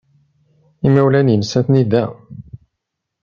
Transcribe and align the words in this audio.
Imawlan-nnes 0.85 1.53
atni 1.59 1.81
da. 1.91 2.05